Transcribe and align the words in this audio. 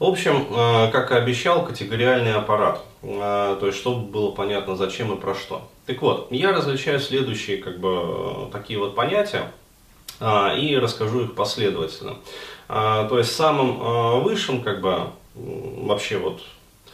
В 0.00 0.04
общем, 0.04 0.46
э, 0.50 0.90
как 0.92 1.12
и 1.12 1.14
обещал, 1.14 1.62
категориальный 1.62 2.32
аппарат. 2.32 2.82
Э, 3.02 3.54
то 3.60 3.66
есть, 3.66 3.78
чтобы 3.78 4.06
было 4.06 4.30
понятно, 4.30 4.74
зачем 4.74 5.12
и 5.12 5.20
про 5.20 5.34
что. 5.34 5.68
Так 5.84 6.00
вот, 6.00 6.28
я 6.32 6.52
различаю 6.52 7.00
следующие 7.00 7.58
как 7.58 7.78
бы 7.80 7.90
э, 7.90 8.46
такие 8.50 8.78
вот 8.78 8.96
понятия 8.96 9.52
и 10.22 10.78
расскажу 10.78 11.24
их 11.24 11.34
последовательно. 11.34 12.16
То 12.68 13.16
есть, 13.16 13.34
самым 13.34 14.22
высшим, 14.22 14.60
как 14.60 14.82
бы, 14.82 15.06
вообще 15.34 16.18
вот 16.18 16.42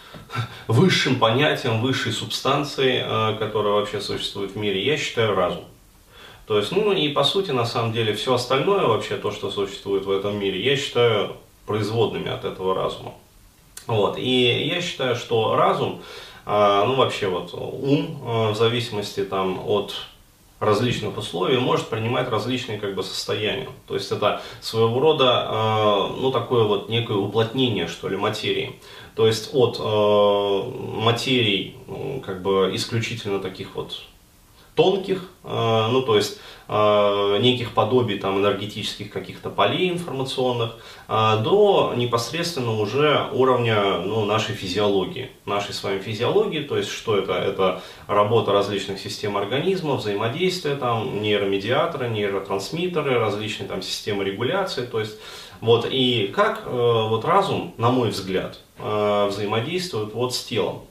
высшим 0.68 1.18
понятием, 1.18 1.80
высшей 1.80 2.12
субстанцией, 2.12 3.36
которая 3.38 3.72
вообще 3.72 4.00
существует 4.00 4.52
в 4.52 4.56
мире, 4.56 4.84
я 4.84 4.96
считаю 4.96 5.34
разум. 5.34 5.64
То 6.46 6.58
есть, 6.58 6.70
ну 6.70 6.92
и 6.92 7.08
по 7.08 7.24
сути, 7.24 7.50
на 7.50 7.66
самом 7.66 7.92
деле, 7.92 8.14
все 8.14 8.34
остальное 8.34 8.86
вообще, 8.86 9.16
то, 9.16 9.32
что 9.32 9.50
существует 9.50 10.04
в 10.04 10.12
этом 10.12 10.38
мире, 10.38 10.62
я 10.62 10.76
считаю 10.76 11.34
производными 11.68 12.30
от 12.30 12.44
этого 12.44 12.74
разума. 12.74 13.12
Вот. 13.86 14.18
И 14.18 14.66
я 14.66 14.80
считаю, 14.80 15.14
что 15.14 15.54
разум, 15.54 16.02
а, 16.46 16.84
ну 16.86 16.96
вообще 16.96 17.28
вот 17.28 17.54
ум, 17.54 18.20
а, 18.24 18.52
в 18.52 18.56
зависимости 18.56 19.22
там 19.22 19.60
от 19.66 19.94
различных 20.60 21.16
условий 21.16 21.58
может 21.58 21.86
принимать 21.88 22.28
различные 22.28 22.78
как 22.78 22.94
бы 22.94 23.02
состояния. 23.02 23.68
То 23.86 23.94
есть 23.94 24.10
это 24.10 24.42
своего 24.60 24.98
рода, 24.98 25.46
а, 25.46 26.16
ну 26.18 26.32
такое 26.32 26.64
вот 26.64 26.88
некое 26.88 27.18
уплотнение 27.18 27.86
что 27.86 28.08
ли 28.08 28.16
материи. 28.16 28.80
То 29.14 29.26
есть 29.26 29.50
от 29.52 29.78
материй 31.04 31.76
как 32.24 32.40
бы 32.40 32.70
исключительно 32.72 33.40
таких 33.40 33.74
вот 33.74 34.00
тонких, 34.78 35.24
э, 35.42 35.88
ну 35.90 36.02
то 36.02 36.14
есть 36.14 36.38
э, 36.68 37.38
неких 37.40 37.74
подобий 37.74 38.16
там 38.16 38.38
энергетических 38.38 39.10
каких-то 39.10 39.50
полей 39.50 39.90
информационных, 39.90 40.76
э, 41.08 41.40
до 41.42 41.94
непосредственно 41.96 42.78
уже 42.78 43.28
уровня 43.32 43.98
ну, 43.98 44.24
нашей 44.24 44.54
физиологии, 44.54 45.32
нашей 45.46 45.74
с 45.74 45.82
вами 45.82 45.98
физиологии, 45.98 46.60
то 46.60 46.76
есть 46.76 46.90
что 46.90 47.18
это? 47.18 47.32
Это 47.32 47.82
работа 48.06 48.52
различных 48.52 49.00
систем 49.00 49.36
организма, 49.36 49.96
взаимодействие, 49.96 50.76
там, 50.76 51.22
нейромедиаторы, 51.22 52.08
нейротрансмиттеры, 52.08 53.18
различные 53.18 53.68
там 53.68 53.82
системы 53.82 54.22
регуляции, 54.22 54.86
то 54.86 55.00
есть 55.00 55.18
вот, 55.60 55.88
и 55.90 56.30
как 56.32 56.68
вот 56.70 57.24
разум, 57.24 57.74
на 57.78 57.90
мой 57.90 58.10
взгляд, 58.10 58.60
взаимодействует 58.78 60.14
вот 60.14 60.32
с 60.32 60.44
телом. 60.44 60.82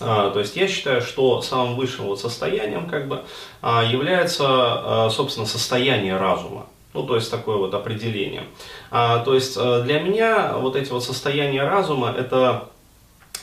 А, 0.00 0.30
то 0.30 0.40
есть 0.40 0.56
я 0.56 0.68
считаю, 0.68 1.02
что 1.02 1.42
самым 1.42 1.76
высшим 1.76 2.06
вот 2.06 2.20
состоянием 2.20 2.88
как 2.88 3.08
бы 3.08 3.22
а, 3.60 3.82
является, 3.84 4.44
а, 4.46 5.10
собственно, 5.10 5.46
состояние 5.46 6.16
разума. 6.16 6.66
Ну, 6.94 7.04
то 7.04 7.16
есть 7.16 7.30
такое 7.30 7.56
вот 7.56 7.72
определение. 7.72 8.44
То 8.90 9.32
есть 9.32 9.54
для 9.54 10.00
меня 10.00 10.52
вот 10.58 10.76
эти 10.76 10.90
вот 10.90 11.02
состояния 11.02 11.62
разума 11.62 12.14
это 12.14 12.68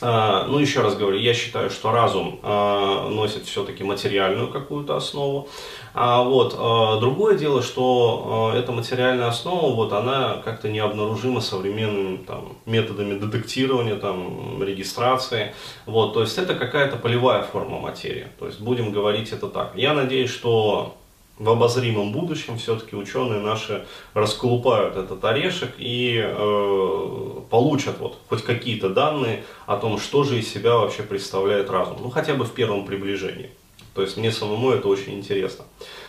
ну, 0.00 0.58
еще 0.58 0.80
раз 0.80 0.96
говорю, 0.96 1.18
я 1.18 1.34
считаю, 1.34 1.70
что 1.70 1.90
разум 1.92 2.40
а, 2.42 3.08
носит 3.08 3.44
все-таки 3.44 3.84
материальную 3.84 4.48
какую-то 4.48 4.96
основу. 4.96 5.48
А 5.92 6.22
вот 6.22 7.00
другое 7.00 7.36
дело, 7.36 7.62
что 7.62 8.52
эта 8.54 8.70
материальная 8.70 9.26
основа, 9.26 9.74
вот 9.74 9.92
она 9.92 10.40
как-то 10.44 10.68
не 10.68 10.78
обнаружима 10.78 11.40
современными 11.40 12.18
там, 12.18 12.56
методами 12.64 13.18
детектирования, 13.18 13.96
там, 13.96 14.62
регистрации. 14.62 15.52
Вот, 15.86 16.14
то 16.14 16.20
есть 16.20 16.38
это 16.38 16.54
какая-то 16.54 16.96
полевая 16.96 17.42
форма 17.42 17.80
материи. 17.80 18.28
То 18.38 18.46
есть 18.46 18.60
будем 18.60 18.92
говорить 18.92 19.32
это 19.32 19.48
так. 19.48 19.72
Я 19.74 19.92
надеюсь, 19.92 20.30
что 20.30 20.96
в 21.40 21.48
обозримом 21.48 22.12
будущем 22.12 22.58
все-таки 22.58 22.94
ученые 22.94 23.40
наши 23.40 23.86
расколупают 24.12 24.96
этот 24.96 25.24
орешек 25.24 25.70
и 25.78 26.22
э, 26.22 27.40
получат 27.48 27.98
вот 27.98 28.18
хоть 28.28 28.44
какие-то 28.44 28.90
данные 28.90 29.42
о 29.64 29.78
том, 29.78 29.98
что 29.98 30.22
же 30.22 30.38
из 30.38 30.52
себя 30.52 30.76
вообще 30.76 31.02
представляет 31.02 31.70
разум. 31.70 31.96
Ну, 32.02 32.10
хотя 32.10 32.34
бы 32.34 32.44
в 32.44 32.52
первом 32.52 32.84
приближении. 32.84 33.50
То 33.94 34.02
есть 34.02 34.18
мне 34.18 34.30
самому 34.30 34.70
это 34.70 34.86
очень 34.88 35.14
интересно. 35.14 35.64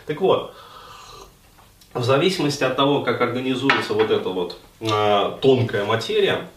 Так 0.06 0.20
вот, 0.20 0.54
в 1.94 2.04
зависимости 2.04 2.66
от 2.66 2.76
того, 2.76 3.02
как 3.02 3.22
организуется 3.22 3.94
вот 3.94 4.12
эта 4.12 4.28
вот 4.28 4.58
э, 4.82 5.38
тонкая 5.42 5.86
материя, 5.86 6.50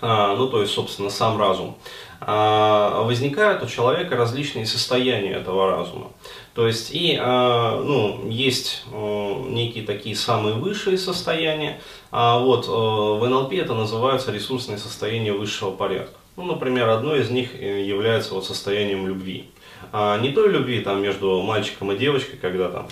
ну, 0.00 0.48
то 0.48 0.60
есть, 0.60 0.72
собственно, 0.72 1.10
сам 1.10 1.38
разум, 1.38 1.76
э, 2.20 3.02
возникают 3.04 3.62
у 3.62 3.66
человека 3.66 4.16
различные 4.16 4.66
состояния 4.66 5.32
этого 5.32 5.70
разума. 5.70 6.10
То 6.58 6.66
есть 6.66 6.90
и 6.90 7.16
а, 7.16 7.80
ну, 7.80 8.28
есть 8.28 8.82
э, 8.90 9.34
некие 9.48 9.84
такие 9.84 10.16
самые 10.16 10.56
высшие 10.56 10.98
состояния, 10.98 11.80
а 12.10 12.40
вот 12.40 12.66
э, 12.66 12.70
в 12.70 13.24
НЛП 13.28 13.52
это 13.52 13.74
называются 13.74 14.32
ресурсные 14.32 14.76
состояния 14.76 15.32
высшего 15.32 15.70
порядка. 15.70 16.18
Ну, 16.34 16.42
например, 16.42 16.88
одно 16.88 17.14
из 17.14 17.30
них 17.30 17.54
э, 17.54 17.84
является 17.84 18.34
вот 18.34 18.44
состоянием 18.44 19.06
любви. 19.06 19.48
А 19.92 20.18
не 20.18 20.30
той 20.30 20.50
любви 20.50 20.80
там 20.80 21.00
между 21.00 21.40
мальчиком 21.42 21.92
и 21.92 21.96
девочкой, 21.96 22.40
когда 22.42 22.68
там, 22.70 22.88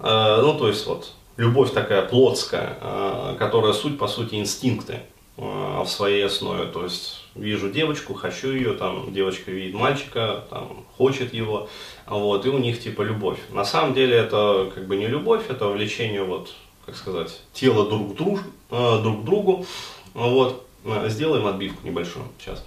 ну 0.00 0.58
то 0.58 0.66
есть 0.66 0.84
вот 0.88 1.12
любовь 1.36 1.72
такая 1.72 2.02
плотская, 2.02 3.36
которая 3.38 3.72
суть 3.72 3.96
по 3.96 4.08
сути 4.08 4.34
инстинкты 4.34 5.02
в 5.36 5.86
своей 5.86 6.24
основе, 6.24 6.66
то 6.66 6.84
есть 6.84 7.22
вижу 7.34 7.70
девочку, 7.70 8.14
хочу 8.14 8.52
ее, 8.52 8.72
там 8.72 9.12
девочка 9.12 9.50
видит 9.50 9.74
мальчика, 9.74 10.44
там 10.48 10.84
хочет 10.96 11.34
его, 11.34 11.68
вот, 12.06 12.46
и 12.46 12.48
у 12.48 12.58
них 12.58 12.80
типа 12.80 13.02
любовь. 13.02 13.38
На 13.50 13.64
самом 13.64 13.92
деле 13.92 14.16
это 14.16 14.70
как 14.74 14.86
бы 14.86 14.96
не 14.96 15.06
любовь, 15.06 15.44
это 15.50 15.68
влечение 15.68 16.24
вот, 16.24 16.54
как 16.86 16.96
сказать, 16.96 17.40
тела 17.52 17.86
друг 17.88 18.14
к, 18.14 18.16
друг, 18.16 18.40
э, 18.70 19.02
друг 19.02 19.20
к 19.20 19.24
другу, 19.24 19.66
вот. 20.14 20.62
Сделаем 21.08 21.46
отбивку 21.46 21.84
небольшую 21.84 22.26
сейчас. 22.38 22.64